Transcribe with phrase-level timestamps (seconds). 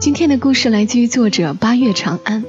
[0.00, 2.42] 今天的故事来自于作者八月长安，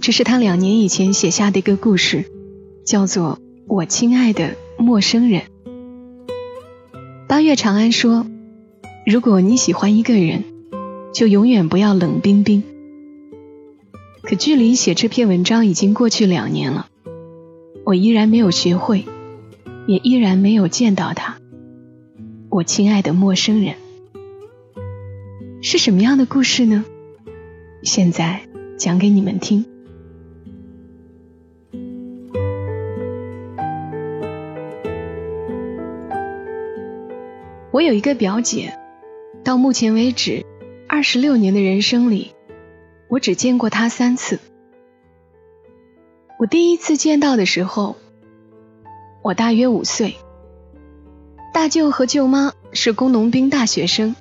[0.00, 2.30] 这是他两年以前写下的一个故事，
[2.86, 5.42] 叫做《我亲爱的陌生人》。
[7.26, 8.24] 八月长安说
[9.04, 10.44] ：“如果你喜欢一个人，
[11.12, 12.62] 就永远不要冷冰冰。”
[14.22, 16.86] 可距离写这篇文章已经过去两年了，
[17.84, 19.06] 我依然没有学会，
[19.88, 21.38] 也依然没有见到他。
[22.48, 23.74] 我亲爱的陌生人，
[25.62, 26.84] 是什么样的故事呢？
[27.82, 28.40] 现在
[28.78, 29.66] 讲给你们听。
[37.70, 38.78] 我有一个表姐，
[39.44, 40.46] 到目前为止，
[40.88, 42.32] 二十六年的人生里。
[43.08, 44.38] 我只见过她三次。
[46.38, 47.96] 我第一次见到的时候，
[49.22, 50.16] 我大约五岁。
[51.52, 54.16] 大舅和舅妈是工农兵大学生，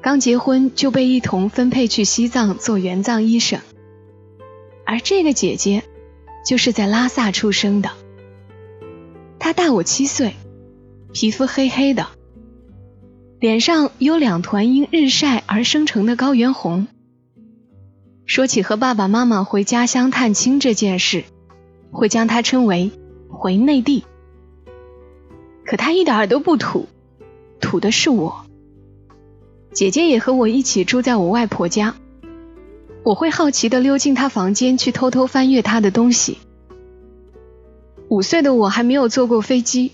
[0.00, 3.60] 刚结婚就被一同分配去西藏做援藏医生。
[4.86, 5.82] 而这个姐姐，
[6.46, 7.90] 就是在拉萨出生的。
[9.38, 10.34] 她大我七岁，
[11.12, 12.06] 皮肤黑黑的，
[13.38, 16.86] 脸上有两团因日晒而生成的高原红。
[18.24, 21.24] 说起和爸爸妈妈回家乡探亲这件事，
[21.90, 22.90] 会将它称为
[23.28, 24.04] 回内地。
[25.64, 26.86] 可他一点儿都不土，
[27.60, 28.46] 土的是我。
[29.72, 31.94] 姐姐也和我一起住在我外婆家，
[33.04, 36.38] 我会好奇的溜进她房间去偷偷翻阅她的东西。
[38.08, 39.92] 五岁的我还没有坐过飞机，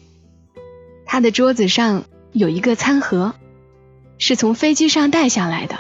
[1.05, 3.35] 她的桌子上有一个餐盒，
[4.19, 5.77] 是从飞机上带下来的。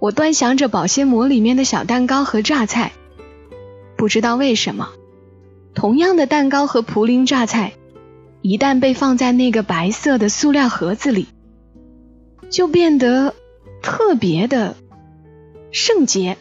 [0.00, 2.92] 我端详着保鲜膜里面的小蛋糕和榨菜，
[3.96, 4.88] 不知道为什么，
[5.74, 7.74] 同样的蛋糕和涪陵榨菜，
[8.40, 11.28] 一旦被放在那个白色的塑料盒子里，
[12.50, 13.34] 就变得
[13.82, 14.76] 特别的
[15.70, 16.36] 圣洁。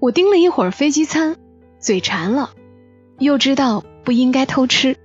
[0.00, 1.36] 我盯了一会儿飞机餐，
[1.78, 2.50] 嘴馋了，
[3.18, 4.96] 又知道不应该偷吃，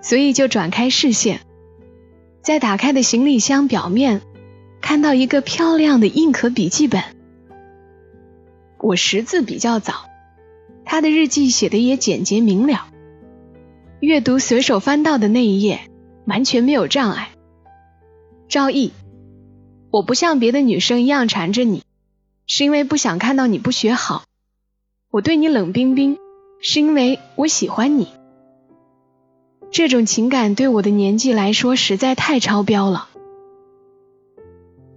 [0.00, 1.40] 所以就转开视线，
[2.40, 4.22] 在打开的行李箱表面。
[4.80, 7.02] 看到一个漂亮的硬壳笔记本，
[8.80, 10.10] 我识字比较早，
[10.84, 12.88] 他的日记写的也简洁明了，
[14.00, 15.82] 阅读随手翻到的那一页
[16.26, 17.30] 完全没有障碍。
[18.48, 18.92] 赵毅，
[19.90, 21.82] 我不像别的女生一样缠着你，
[22.46, 24.24] 是因为不想看到你不学好；
[25.10, 26.18] 我对你冷冰冰，
[26.60, 28.08] 是因为我喜欢你。
[29.70, 33.08] 这种情感对我的年纪来说实在太超标了。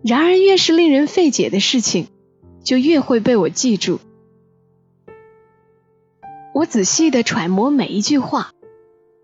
[0.03, 2.07] 然而，越是令人费解的事情，
[2.63, 3.99] 就越会被我记住。
[6.53, 8.51] 我仔细的揣摩每一句话，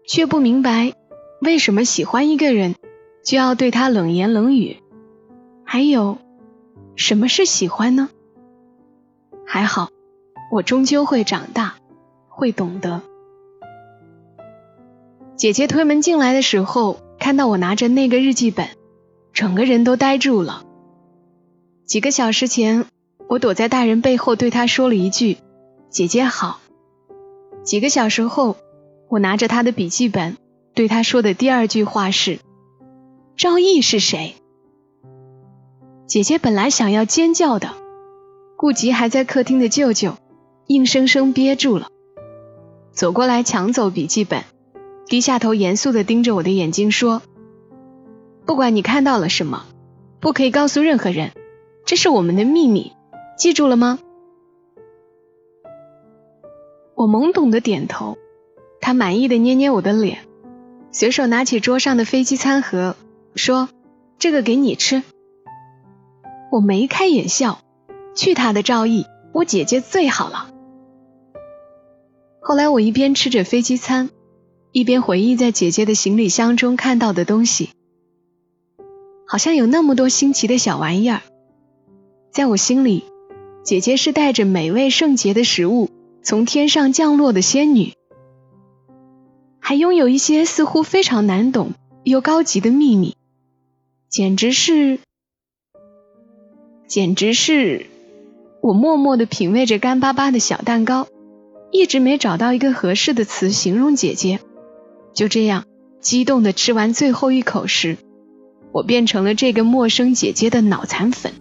[0.08, 0.94] 却不明白
[1.42, 2.76] 为什么喜欢一个人
[3.24, 4.78] 就要对他冷言冷语。
[5.66, 6.20] 还有，
[6.96, 8.10] 什么是喜欢呢？
[9.44, 9.90] 还好，
[10.52, 11.78] 我终究会长大，
[12.28, 13.02] 会懂得。
[15.36, 18.68] 姐姐推门进来的时候，看到我拿着那个日记本，
[19.34, 20.64] 整个人都呆住了。
[21.86, 22.86] 几个小时前，
[23.28, 25.38] 我躲在大人背后对他说了一句
[25.90, 26.60] ：“姐姐好。”
[27.66, 28.58] 几个小时后，
[29.10, 30.38] 我拿着他的笔记本
[30.74, 32.40] 对他说的第二句话是
[33.38, 34.36] ：“赵毅是谁？”
[36.08, 37.70] 姐姐本来想要尖叫的，
[38.58, 40.16] 顾及还在客厅的舅舅，
[40.68, 41.88] 硬生生憋住了，
[42.92, 44.44] 走过来抢走笔记本，
[45.08, 47.22] 低下头严肃地盯着我的眼睛说
[48.46, 49.66] ：“不管你看到了什么，
[50.20, 51.32] 不可以告诉任何人。”
[51.84, 52.94] 这是我们的秘密，
[53.38, 54.00] 记住了吗？
[56.96, 58.18] 我懵懂的点头，
[58.80, 60.20] 他满意的捏捏我的脸，
[60.92, 62.96] 随手拿起桌上的飞机餐盒，
[63.36, 63.70] 说
[64.20, 65.04] ：“这个给你吃。”
[66.52, 67.62] 我眉开眼笑，
[68.14, 70.50] 去他的赵毅，我姐姐最好了。
[72.42, 74.10] 后来我一边吃着飞机餐，
[74.74, 77.70] 一边回忆在姐姐的行李箱中看到的东西，
[79.26, 81.22] 好像有那么多新奇的小玩意儿。
[82.34, 83.06] 在我心里，
[83.64, 85.90] 姐姐是带着美味圣洁的食物
[86.22, 87.94] 从天上降落的仙女，
[89.72, 91.72] 还拥有一些似乎非常难懂
[92.04, 93.16] 又高级的秘密。
[94.10, 95.00] 简直是，
[96.88, 97.86] 简直是……
[98.62, 101.08] 我默默地品味着干巴巴的小蛋糕，
[101.72, 104.42] 一直没找到一个合适的词形容姐姐。
[105.14, 105.64] 就这样，
[106.02, 107.98] 激动地吃完最后一口时，
[108.74, 111.32] 我变成了这个陌生姐姐的脑残粉。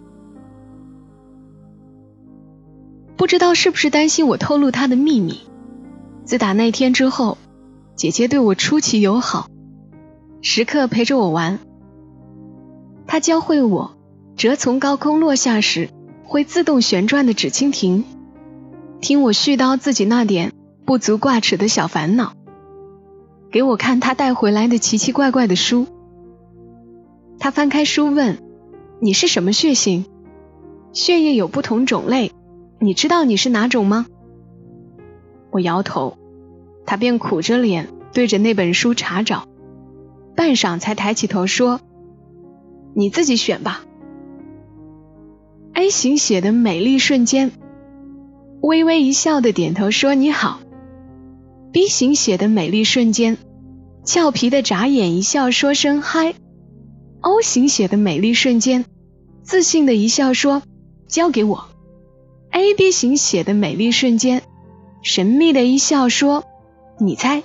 [3.17, 5.41] 不知道是不是担心我透露她的秘密，
[6.23, 7.37] 自打那天之后，
[8.01, 9.47] 姐姐对我出奇友好，
[10.41, 11.59] 时刻陪着我玩。
[13.05, 13.95] 她教会我
[14.35, 15.91] 折从高空落下时
[16.23, 18.03] 会自动旋转的纸蜻蜓，
[19.01, 20.51] 听我絮叨自己那点
[20.83, 22.33] 不足挂齿的小烦恼，
[23.51, 25.85] 给我看她带回来的奇奇怪怪的书。
[27.37, 28.39] 她翻开书问
[28.99, 30.05] ：“你是什么血型？
[30.91, 32.31] 血液有不同种类。”
[32.81, 34.07] 你知道你是哪种吗？
[35.51, 36.17] 我摇头，
[36.91, 39.47] 他便苦着脸对着那本书查找，
[40.35, 41.79] 半晌才抬起头说
[42.93, 43.85] ：“你自己选吧。
[45.71, 47.53] ”A 型血的美丽瞬间，
[48.59, 50.59] 微微一笑的点头说：“你好。
[51.71, 53.37] ”B 型血的美丽瞬间，
[54.03, 56.33] 俏皮的眨眼一笑说声“嗨”。
[57.23, 58.83] O 型血的美丽瞬间，
[59.43, 60.61] 自信的一笑说
[61.07, 61.69] ：“交给我。”
[62.51, 64.41] A B 型血的美丽瞬间，
[65.01, 66.43] 神秘的一笑说
[67.03, 67.43] ：“你猜。”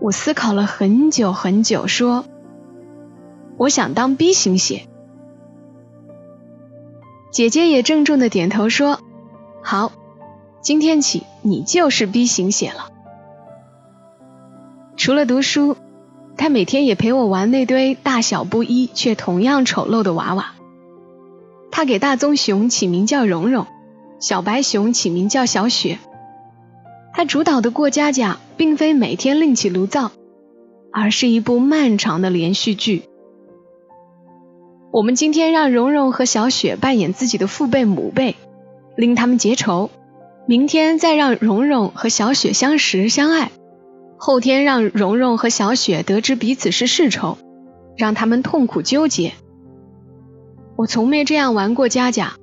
[0.00, 2.24] 我思考了很久很久，说
[3.56, 4.86] ：“我想当 B 型血。”
[7.32, 9.00] 姐姐也郑重的点头说
[9.62, 9.92] ：“好，
[10.60, 12.90] 今天起你就是 B 型血了。”
[14.96, 15.76] 除了读书，
[16.36, 20.52] 她每天也陪我玩那堆大小不一却同样丑陋的娃娃。
[21.70, 23.66] 他给大棕熊起名叫蓉蓉，
[24.18, 25.98] 小白熊起名叫小雪。
[27.16, 30.12] 他主导的过家家，并非每天另起炉灶，
[30.92, 33.04] 而是一部漫长的连续剧。
[34.92, 38.36] 我们今天让蓉蓉和小雪扮演自己的父辈母辈，
[38.98, 39.88] 令他们结仇；
[40.46, 43.48] 明天再让蓉蓉和小雪相识相爱；
[44.18, 47.38] 后天让蓉蓉和小雪得知彼此是世仇，
[47.96, 49.32] 让他们痛苦纠结。
[50.76, 52.34] 我从没这样玩过家家，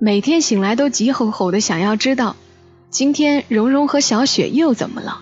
[0.00, 2.34] 每天醒来都急吼吼的想要知道，
[2.94, 5.20] 今天蓉蓉和小雪又怎么了。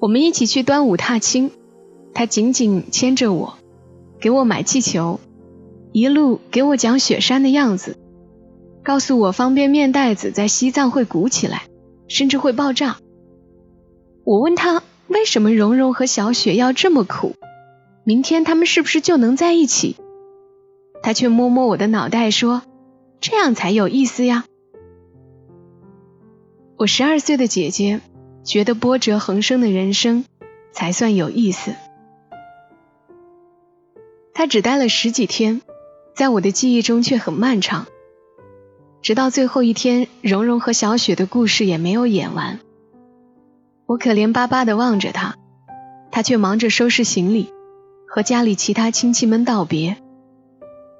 [0.00, 1.52] 我们一起去端午踏青，
[2.12, 3.54] 他紧紧牵着我，
[4.18, 5.20] 给我买气球，
[5.92, 7.98] 一路给我讲雪山的样子，
[8.82, 11.68] 告诉我方便面袋子在西藏会鼓起来，
[12.08, 12.96] 甚至会爆炸。
[14.24, 17.36] 我问他为什么蓉蓉和小雪要这么苦，
[18.02, 19.94] 明天他们是不是就能在一起？
[21.00, 22.62] 他却摸摸我的脑袋说
[23.22, 24.46] ：“这样才有意思呀。”
[26.82, 28.00] 我十二岁的姐姐
[28.42, 30.24] 觉得波折横生的人生
[30.72, 31.76] 才算有意思。
[34.34, 35.62] 她只待了十几天，
[36.16, 37.86] 在我的记忆中却很漫长。
[39.00, 42.58] 直到最后一天，蓉蓉和小雪的故事也没有演完。
[43.86, 45.36] 我可怜巴巴地望着她，
[46.10, 47.52] 她却忙着收拾行李，
[48.08, 49.98] 和家里其他亲戚们道别。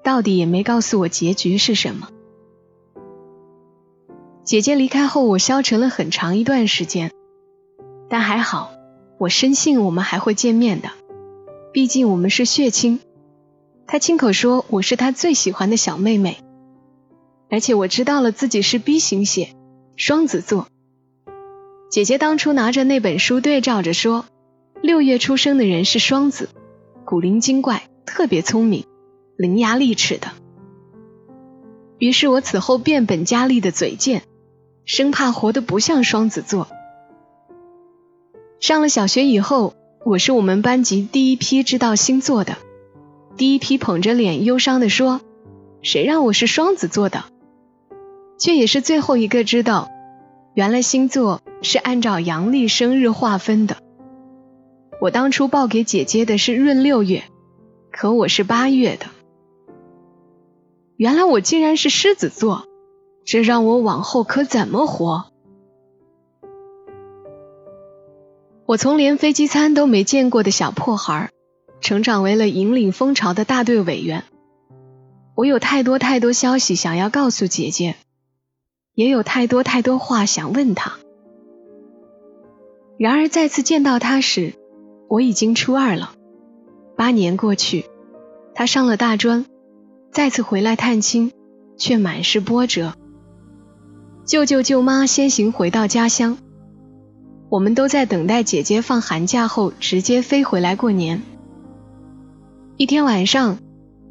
[0.05, 2.09] 到底也没告诉我结局是什么。
[4.45, 7.13] 姐姐离开后，我消沉了很长一段时间，
[8.09, 8.73] 但还好，
[9.19, 10.91] 我深信我们还会见面的，
[11.73, 12.99] 毕竟我们是血亲。
[13.87, 16.39] 她亲口说我是她最喜欢的小妹妹，
[17.51, 19.51] 而且我知道了自己是 B 型血，
[19.97, 20.67] 双子座。
[21.89, 24.25] 姐姐当初拿着那本书对照着说，
[24.81, 26.49] 六月出生的人是双子，
[27.05, 28.85] 古灵精怪，特别聪明。
[29.37, 30.33] 伶牙俐齿的，
[31.99, 34.23] 于是我此后变本加厉的嘴贱，
[34.85, 36.69] 生怕活得不像双子座。
[38.61, 39.75] 上了小学以后，
[40.05, 42.57] 我是我们班级第一批知道星座的，
[43.37, 45.21] 第一批捧着脸忧伤的说
[45.83, 47.25] ：“谁让我是双子座的？”
[48.39, 49.89] 却也是最后一个知道，
[50.55, 53.77] 原来星座是按照阳历生日划分的。
[55.01, 57.25] 我当初报给姐姐的是闰六月，
[57.91, 59.07] 可我是八月的。
[60.97, 62.67] 原来我竟然是狮子座，
[63.25, 65.27] 这让我往后可怎么活？
[68.67, 71.31] 我从连飞机餐都没见过的小破孩，
[71.81, 74.25] 成长为了引领风潮的大队委员。
[75.35, 77.97] 我有太多太多消息想要告诉姐姐，
[78.95, 80.93] 也有太多太多话想问她。
[82.99, 84.55] 然而再次见到她时，
[85.09, 86.15] 我已经初二了。
[86.97, 87.87] 八年过去，
[88.55, 89.47] 她上了大专。
[90.13, 91.33] 再次回来探亲，
[91.79, 92.95] 却满是波折。
[94.25, 96.39] 舅舅舅妈先行回到家乡，
[97.49, 101.23] 我们都在等待姐姐放寒假后直接飞回来过年。
[102.77, 103.59] 一天晚上，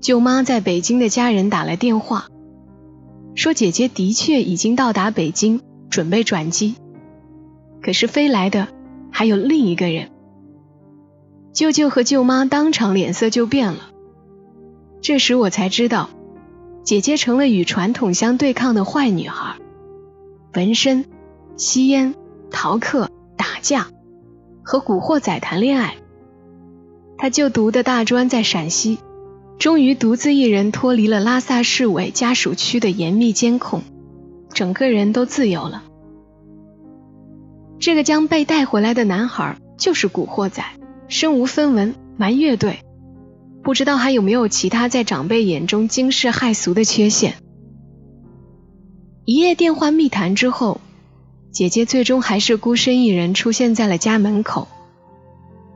[0.01, 2.27] 舅妈在北京的家人打来电话，
[3.35, 6.75] 说姐姐的确已经到达北京，准备转机。
[7.81, 8.67] 可是飞来的
[9.11, 10.09] 还有另一个人。
[11.53, 13.89] 舅舅和舅妈当场脸色就变了。
[15.01, 16.09] 这时我才知道，
[16.83, 19.55] 姐姐成了与传统相对抗的坏女孩，
[20.53, 21.05] 纹身、
[21.55, 22.13] 吸烟、
[22.49, 23.87] 逃课、打架，
[24.63, 25.95] 和古惑仔谈恋爱。
[27.17, 28.99] 他就读的大专在陕西，
[29.59, 33.83] 终于独自一人脱离了拉萨市委家属区的严密监控，
[34.53, 35.83] 整个人都自由了。
[37.79, 40.63] 这个将被带回来的男孩就是古惑仔，
[41.07, 42.79] 身无分文，玩乐队。
[43.63, 47.35] 不知道还有没有其他在长辈眼中惊世骇俗的缺陷？
[49.25, 50.81] 一夜电话密谈之后，
[51.51, 54.67] 姐姐最终还是孤身一人出现在了家门口，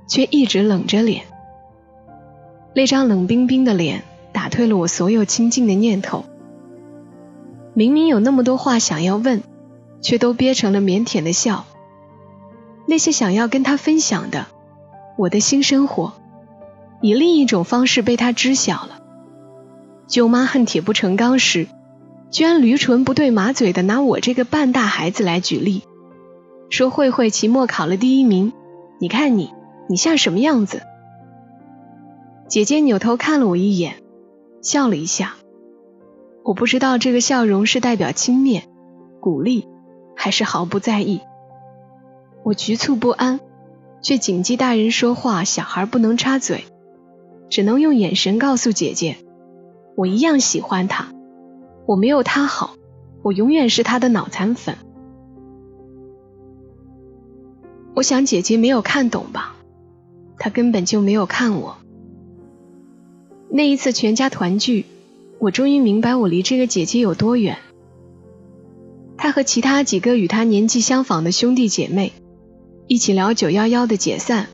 [0.07, 1.25] 却一直冷着脸。
[2.73, 6.25] 那张冷冰冰的脸打退了我所有亲近的念头。
[7.75, 9.43] 明明有那么多话想要问，
[10.01, 11.65] 却都憋成了腼腆的笑。
[12.87, 14.47] 那些想要跟他分享的，
[15.17, 16.13] 我的新生活。
[17.01, 19.01] 以另一种方式被他知晓了。
[20.07, 21.67] 舅妈恨铁不成钢时，
[22.35, 25.83] 居然驴唇不对马嘴的拿我这个半大孩子来举例，
[26.69, 28.51] 说慧慧期末考了第一名，
[28.99, 29.53] 你看你，
[29.87, 30.81] 你像什么样子？
[32.49, 34.03] 姐姐扭头看了我一眼，
[34.61, 35.35] 笑了一下。
[36.43, 38.63] 我不知道这个笑容是代表轻蔑、
[39.21, 39.65] 鼓励，
[40.17, 41.21] 还是毫不在意。
[42.43, 43.39] 我局促不安，
[44.01, 46.65] 却谨记大人说话，小孩不能插嘴。
[47.49, 49.15] 只能用眼神告诉姐姐，
[49.95, 51.13] 我一样喜欢他，
[51.85, 52.75] 我没有他好，
[53.21, 54.77] 我永远是他的脑残粉。
[57.93, 59.55] 我想姐姐没有看懂吧，
[60.37, 61.77] 她根本就没有看我。
[63.49, 64.85] 那一次全家团聚，
[65.39, 67.57] 我终于明白我离这个姐姐有多远。
[69.15, 72.11] 她和其他几个与她年纪相仿的兄弟姐妹
[72.87, 74.47] 一起聊九幺幺的解散。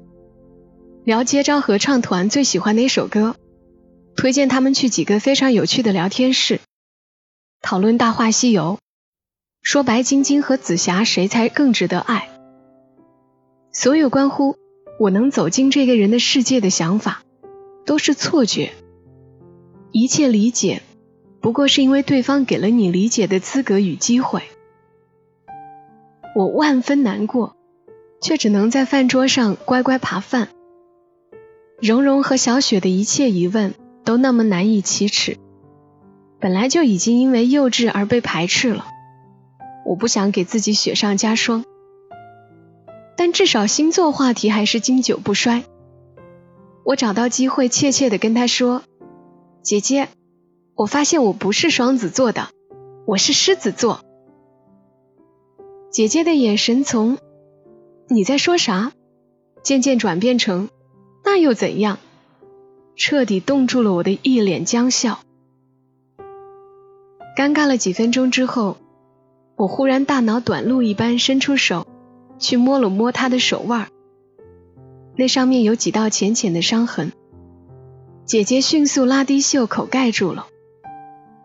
[1.03, 3.35] 聊接招合唱团最喜欢哪首歌，
[4.15, 6.59] 推荐他们去几个非常有趣的聊天室，
[7.61, 8.79] 讨论《大话西游》，
[9.61, 12.27] 说白晶晶和紫霞谁才更值得爱。
[13.71, 14.57] 所有关乎
[14.99, 17.21] 我能走进这个人的世界的想法，
[17.85, 18.71] 都是错觉。
[19.91, 20.81] 一切理解，
[21.39, 24.41] 不过是因为对方给了你理解的资格与机会。
[26.35, 27.55] 我万分难过，
[28.21, 30.49] 却只能在饭桌上乖乖扒饭。
[31.79, 35.37] 蓉蓉和小雪的一切疑问都那么难以启齿，
[36.41, 38.87] 本来就已经因为幼稚而被排斥了，
[39.85, 41.63] 我不想给自己雪上加霜。
[43.15, 45.63] 但至少星座话题还是经久不衰。
[46.83, 48.81] 我找到机会怯怯地跟她说
[49.61, 50.07] ：“姐姐，
[50.73, 52.49] 我发现我不是双子座的，
[53.05, 54.01] 我是狮子座。”
[55.91, 57.19] 姐姐的眼神从
[58.09, 58.91] “你在说啥”
[59.61, 60.69] 渐渐转变成。
[61.23, 61.99] 那又怎样？
[62.95, 65.19] 彻底冻住了我的一脸僵笑。
[67.41, 68.77] 尴尬了几分钟之后，
[69.55, 71.87] 我忽然大脑短路一般伸出手
[72.37, 73.87] 去摸了摸他的手腕，
[75.17, 77.11] 那上面有几道浅浅的伤痕。
[78.25, 80.45] 姐姐迅速拉低袖口盖住了，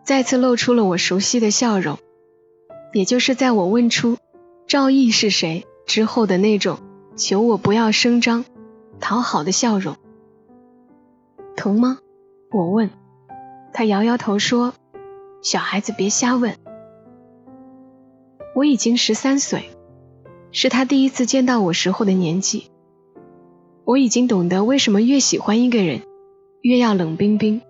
[0.03, 1.97] 再次露出了我熟悉的笑容，
[2.93, 4.17] 也就是在我问出
[4.67, 6.77] 赵毅是谁之后的那种
[7.15, 8.45] 求我不要声张。
[8.99, 9.95] 讨好的笑容，
[11.55, 11.97] 疼吗？
[12.51, 12.91] 我问。
[13.73, 14.75] 他摇摇头说
[15.47, 16.57] ：“小孩子别瞎问。”
[18.53, 19.69] 我已经十三岁，
[20.51, 22.69] 是他第一次见到我时候的年纪。
[23.85, 26.01] 我已经懂得为什么越喜欢一个人，
[26.59, 27.61] 越要冷冰冰，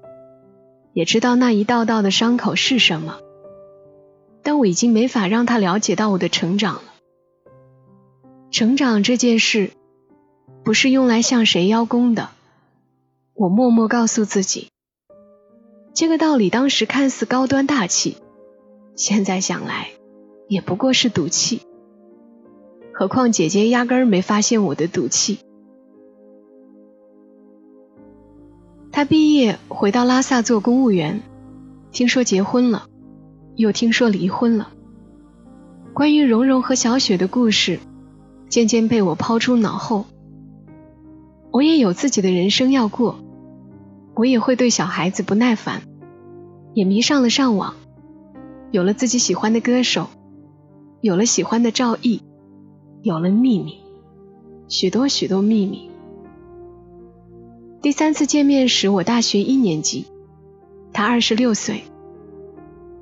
[0.93, 3.19] 也知道那一道道的伤口是什么。
[4.41, 6.81] 但我已经没法让他了解到我的成长了。
[8.49, 9.69] 成长这件事。
[10.63, 12.29] 不是用来向谁邀功的，
[13.33, 14.67] 我默默告诉自己，
[15.97, 18.17] 这个道理当时看似高端大气，
[18.95, 19.87] 现在想来
[20.47, 21.63] 也不过是赌气。
[22.93, 25.39] 何况姐姐压根儿没发现我的赌气。
[28.91, 31.23] 她毕业回到拉萨做公务员，
[31.91, 32.85] 听说结婚了，
[33.55, 34.69] 又听说离婚了。
[35.95, 37.79] 关于蓉蓉和小雪的故事，
[38.49, 40.05] 渐渐被我抛出脑后。
[41.49, 43.17] 我也有自己的人生要过，
[44.17, 45.83] 我也会对小孩子不耐烦，
[46.73, 47.75] 也迷上了上网，
[48.71, 50.07] 有了自己喜欢的歌手，
[51.01, 52.23] 有了喜欢的赵毅，
[53.03, 53.77] 有了秘密，
[54.67, 55.91] 许多许多秘密。
[57.79, 60.07] 第三次见面时，我大学一年级，
[60.91, 61.83] 他二十六岁，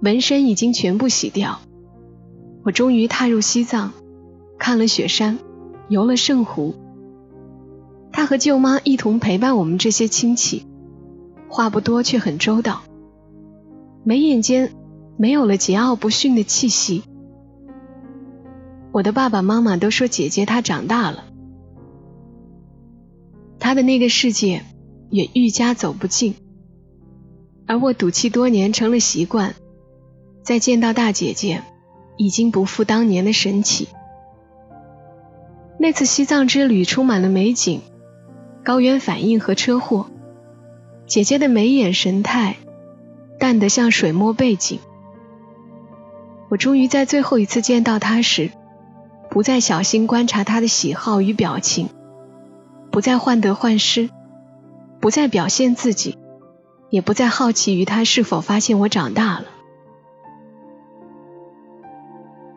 [0.01, 1.59] 纹身已经全部洗掉。
[2.65, 3.93] 我终于踏入西藏，
[4.59, 5.39] 看了雪山，
[5.87, 6.75] 游了圣湖。
[8.11, 10.65] 他和舅妈一同陪伴我们这些亲戚，
[11.47, 12.81] 话不多却很周到，
[14.03, 14.73] 眉眼间
[15.17, 17.03] 没有了桀骜不驯的气息。
[18.91, 21.25] 我的爸爸妈妈都说姐姐她长大了。
[23.59, 24.63] 她的那个世界
[25.09, 26.35] 也愈加走不进，
[27.65, 29.55] 而我赌气多年成了习惯，
[30.43, 31.63] 再见到大姐姐，
[32.17, 33.87] 已经不复当年的神奇。
[35.77, 37.81] 那次西藏之旅充满了美景、
[38.63, 40.07] 高原反应和车祸，
[41.07, 42.55] 姐姐的眉眼神态
[43.39, 44.79] 淡得像水墨背景。
[46.49, 48.51] 我终于在最后一次见到她时，
[49.29, 51.89] 不再小心观察她的喜好与表情。
[52.91, 54.09] 不再患得患失，
[55.01, 56.17] 不再表现自己，
[56.89, 59.45] 也不再好奇于他是否发现我长大了。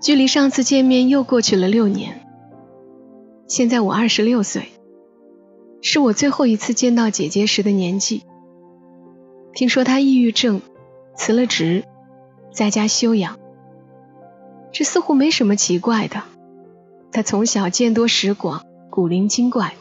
[0.01, 2.25] 距离上次见面又过去了六年，
[3.49, 4.69] 现在我二十六岁，
[5.83, 8.23] 是我最后一次见到姐姐时的年纪。
[9.55, 10.61] 听说他抑郁症，
[11.17, 11.85] 辞了职，
[12.53, 13.39] 在家休养。
[14.71, 16.23] 这似乎没什么奇怪的，
[17.11, 19.75] 他从小见多识广，古灵精怪。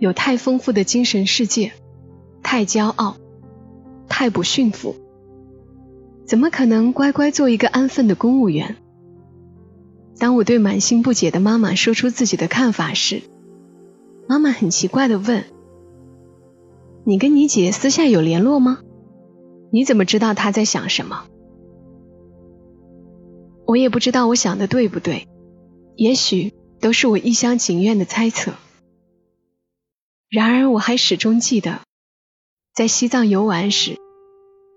[0.00, 1.72] 有太丰富的精神世界，
[2.42, 3.16] 太骄傲，
[4.08, 4.96] 太不驯服，
[6.26, 8.76] 怎么可能乖乖做一个安分的公务员？
[10.18, 13.22] 当我对满心不解的妈妈说出自己的看法时，
[14.28, 15.44] 妈妈很奇怪的问
[17.04, 18.78] ：“你跟你姐私下有联络吗？
[19.72, 21.24] 你怎么知道她在想什么？”
[23.66, 25.26] 我也不知道我想的对不对，
[25.96, 28.52] 也许都是我一厢情愿的猜测。
[30.28, 31.80] 然而，我还始终记得，
[32.74, 33.96] 在西藏游玩时，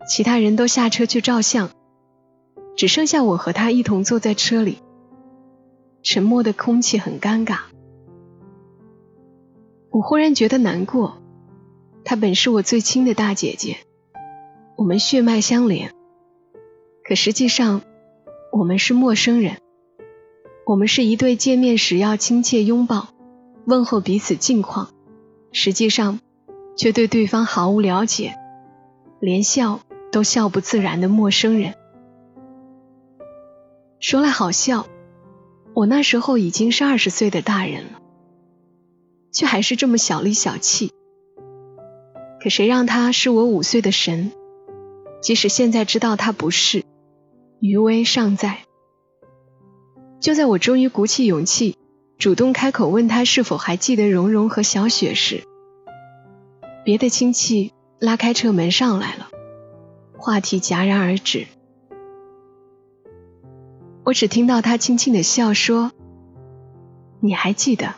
[0.09, 1.69] 其他人都下车去照相，
[2.75, 4.79] 只剩下我和他一同坐在车里。
[6.03, 7.59] 沉默的空气很尴尬。
[9.89, 11.17] 我忽然觉得难过。
[12.05, 13.77] 她本是我最亲的大姐姐，
[14.77, 15.91] 我们血脉相连，
[17.03, 17.81] 可实际上，
[18.51, 19.57] 我们是陌生人。
[20.67, 23.07] 我们是一对见面时要亲切拥抱，
[23.65, 24.93] 问候彼此近况。
[25.51, 26.19] 实际上，
[26.77, 28.35] 却对对方毫无了解，
[29.19, 29.79] 连笑
[30.11, 31.73] 都笑不自然的陌生人。
[33.99, 34.85] 说来好笑，
[35.73, 37.99] 我那时候已经是二十岁的大人了，
[39.31, 40.91] 却还是这么小里小气。
[42.45, 44.31] 可谁让他是我五岁的神？
[45.19, 46.83] 即使现在知道他不是，
[47.59, 48.59] 余威尚在。
[50.19, 51.75] 就在我终于鼓起勇气。
[52.19, 55.41] 主动开口问他是否还记得蓉蓉和小雪时，
[56.83, 59.29] 别的亲戚拉开车门上来了，
[60.15, 61.47] 话题戛然而止。
[64.03, 65.91] 我只听到他轻轻的笑说
[67.21, 67.95] ：“你还记得？”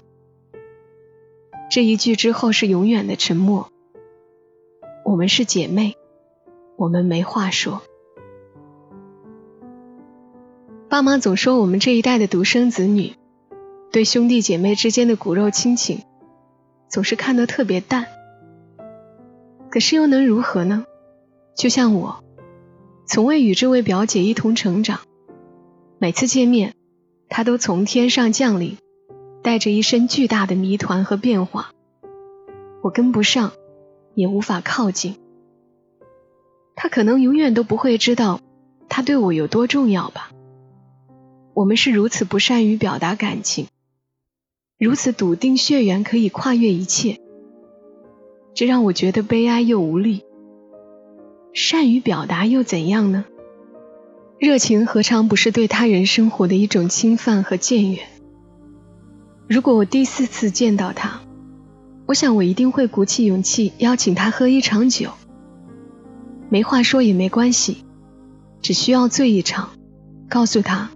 [1.69, 3.69] 这一句之后是永远的沉默。
[5.07, 5.95] 我们是姐妹，
[6.75, 7.81] 我们没话说。
[10.89, 13.13] 爸妈总说我们这一代的独生子女。
[13.89, 16.01] 对兄弟姐妹之间的骨肉亲情，
[16.89, 18.05] 总是看得特别淡。
[19.69, 20.83] 可是又能如何呢？
[21.55, 22.21] 就像我，
[23.05, 24.99] 从未与这位表姐一同成长，
[25.99, 26.73] 每次见面，
[27.29, 28.77] 她都从天上降临，
[29.41, 31.71] 带着一身巨大的谜团和变化，
[32.83, 33.53] 我跟不上，
[34.17, 35.15] 也无法靠近。
[36.75, 38.41] 他可能永远都不会知道，
[38.89, 40.31] 他对我有多重要吧。
[41.53, 43.67] 我们是如此不善于表达感情。
[44.79, 47.19] 如此笃定，血缘可以跨越一切，
[48.55, 50.25] 这让我觉得悲哀又无力。
[51.53, 53.23] 善于表达又怎样呢？
[54.39, 58.01] 热情何尝不是对他人生活的一种侵犯和僭越？
[59.47, 61.21] 如果我第四次见到他，
[62.07, 65.11] 我想我一定会鼓起勇气邀请他喝一场酒。
[66.49, 67.83] 没话说也没关系，
[68.61, 69.71] 只需要醉一场，
[70.29, 70.89] 告诉他，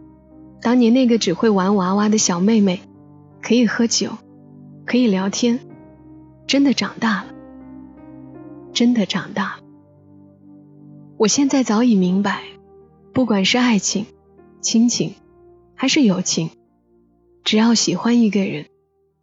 [0.61, 2.81] 当年那个只会玩娃娃的小妹妹。
[3.43, 4.11] 可以喝酒，
[4.85, 5.59] 可以聊天，
[6.45, 7.33] 真的长大了，
[8.71, 9.63] 真的长大了。
[11.17, 12.43] 我现在早已明白，
[13.13, 14.05] 不管是爱情、
[14.61, 15.15] 亲情，
[15.73, 16.51] 还是友情，
[17.43, 18.67] 只要喜欢一个人，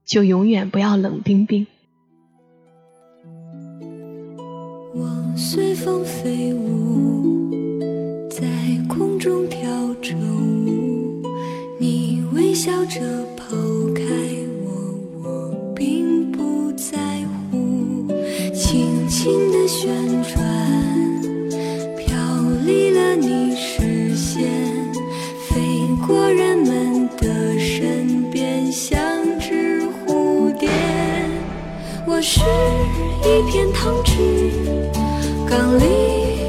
[0.04, 1.68] 就永远不要冷冰冰。
[5.40, 7.48] 随风飞舞，
[8.28, 8.44] 在
[8.88, 9.60] 空中跳
[10.02, 11.22] 着舞，
[11.78, 13.00] 你微笑着。
[13.36, 13.54] 抛
[13.94, 14.02] 开
[14.64, 14.68] 我，
[15.22, 16.98] 我并不在
[17.50, 18.08] 乎。
[18.52, 19.88] 轻轻地旋
[20.24, 20.36] 转，
[21.96, 22.18] 飘
[22.66, 24.42] 离了你视线，
[25.48, 25.62] 飞
[26.04, 29.00] 过人们的身边，像
[29.38, 30.68] 只蝴蝶。
[32.06, 32.40] 我是
[33.22, 34.12] 一片糖纸，
[35.48, 35.84] 刚离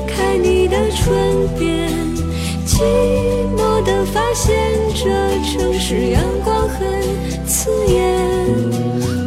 [0.08, 1.90] 开你的唇边，
[2.66, 2.84] 寂
[3.56, 4.58] 寞的发现
[4.94, 5.10] 这
[5.46, 7.02] 城市阳光很
[7.46, 8.20] 刺眼。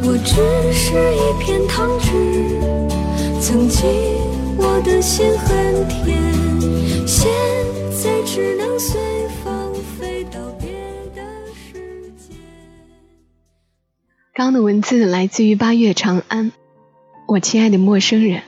[0.05, 2.11] 我只是一片糖纸，
[3.41, 3.89] 曾经
[4.59, 6.19] 我的心很甜，
[7.07, 7.31] 现
[7.91, 9.01] 在只能随
[9.43, 10.69] 风飞到别
[11.15, 11.23] 的
[11.55, 12.35] 世界。
[14.35, 16.53] 刚刚的文字来自于八月长安，
[17.27, 18.43] 我亲爱的陌生人，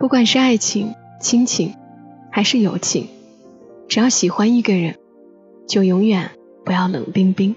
[0.00, 1.74] 不管是爱情、亲情，
[2.32, 3.08] 还是友情，
[3.86, 4.96] 只要喜欢一个人，
[5.68, 6.30] 就永远
[6.64, 7.54] 不要冷冰冰，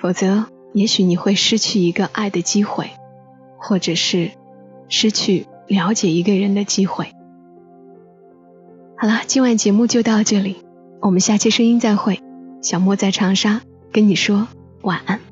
[0.00, 0.46] 否则。
[0.72, 2.90] 也许你会失去一个爱的机会，
[3.56, 4.32] 或者是
[4.90, 7.12] 失去了解一个人的机会。
[8.98, 10.56] 好了，今晚节目就到这里，
[11.00, 12.20] 我们下期声音再会。
[12.60, 14.48] 小莫在长沙跟你说
[14.82, 15.25] 晚安。